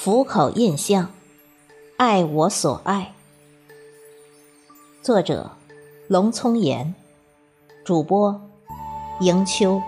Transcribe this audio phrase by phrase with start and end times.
[0.00, 1.10] 福口印象，
[1.96, 3.14] 爱我所爱。
[5.02, 5.50] 作者：
[6.06, 6.94] 龙聪言，
[7.84, 8.40] 主播：
[9.18, 9.82] 迎秋。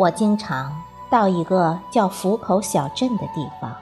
[0.00, 0.74] 我经常
[1.10, 3.76] 到一个叫府口小镇的地方，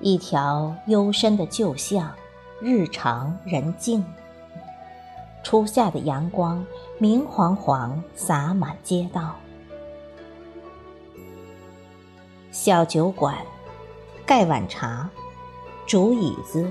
[0.00, 2.10] 一条幽深的旧巷，
[2.60, 4.04] 日长人静。
[5.44, 6.66] 初夏的阳光
[6.98, 9.36] 明晃晃洒满街道，
[12.50, 13.36] 小酒馆，
[14.26, 15.08] 盖碗茶，
[15.86, 16.68] 竹椅子，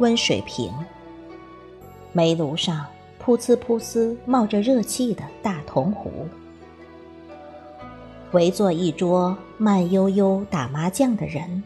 [0.00, 0.74] 温水瓶，
[2.10, 2.84] 煤炉上
[3.24, 6.26] 噗呲噗呲冒着热气的大铜壶。
[8.32, 11.62] 围坐一桌慢悠悠打麻将的人，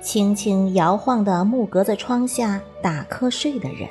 [0.00, 3.88] 轻轻摇晃的木格子窗下打瞌睡的人，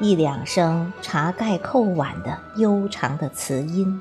[0.00, 3.98] 一两声茶盖扣碗的悠长的词音，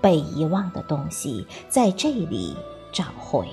[0.00, 2.56] 被遗忘的东西在这里
[2.92, 3.48] 找回。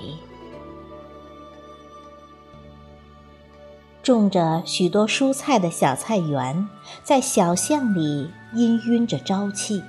[4.02, 6.68] 种着许多蔬菜的小菜园，
[7.04, 9.84] 在小巷里氤氲着朝气。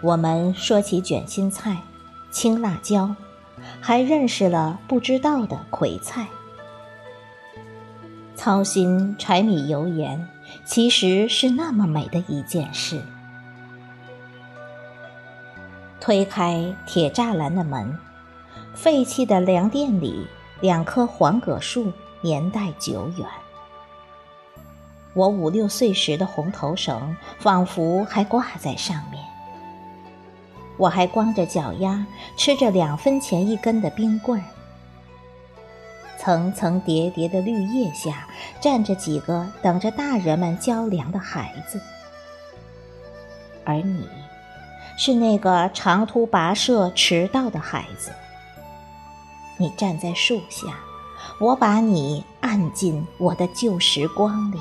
[0.00, 1.78] 我们说起卷心菜、
[2.30, 3.16] 青辣椒，
[3.80, 6.28] 还认识了不知道的葵菜。
[8.36, 10.28] 操心柴米油盐，
[10.64, 13.00] 其实是那么美的一件事。
[16.00, 17.98] 推开铁栅栏的门，
[18.74, 20.28] 废弃的粮店里。
[20.60, 23.26] 两棵黄葛树，年代久远。
[25.12, 29.22] 我五六岁时的红头绳，仿佛还挂在上面。
[30.78, 32.06] 我还光着脚丫，
[32.36, 34.44] 吃着两分钱一根的冰棍儿。
[36.18, 38.26] 层层叠叠的绿叶下，
[38.60, 41.80] 站着几个等着大人们交粮的孩子。
[43.64, 44.06] 而你，
[44.96, 48.10] 是那个长途跋涉迟到的孩子。
[49.58, 50.78] 你站在树下，
[51.38, 54.58] 我把你按进我的旧时光里。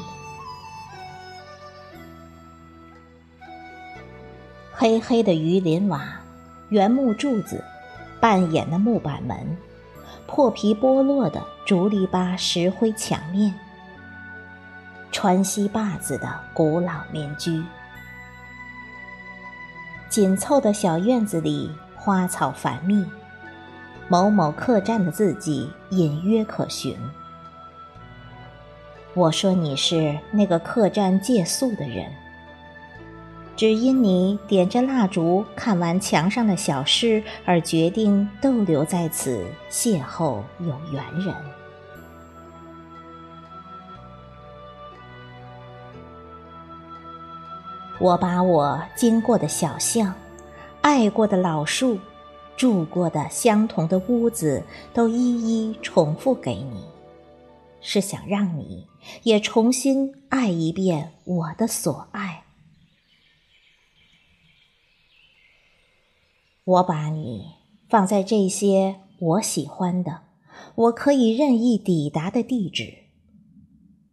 [4.73, 6.05] 黑黑的鱼鳞瓦，
[6.69, 7.63] 原木柱子，
[8.19, 9.57] 半掩的木板门，
[10.27, 13.53] 破皮剥落的竹篱笆石灰墙面，
[15.11, 17.63] 川西坝子的古老民居。
[20.09, 23.05] 紧凑的小院子里，花草繁密。
[24.07, 26.95] 某某客栈的字迹隐约可寻。
[29.13, 32.11] 我说你是那个客栈借宿的人，
[33.55, 41.33] 只因你点着蜡烛看完墙上的小诗，而决定逗留在此邂逅有缘人。
[47.97, 50.13] 我把我经过的小巷，
[50.81, 51.97] 爱过的老树。
[52.57, 56.83] 住过的相同的屋子，都一一重复给你，
[57.81, 58.87] 是想让你
[59.23, 62.43] 也重新爱一遍我的所爱。
[66.63, 67.45] 我把你
[67.89, 70.21] 放在这些我喜欢的、
[70.75, 73.03] 我可以任意抵达的地址。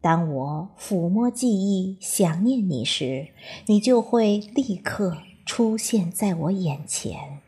[0.01, 3.29] 当我抚摸记忆、想念你时，
[3.67, 5.17] 你就会立刻
[5.47, 7.41] 出现在我眼前。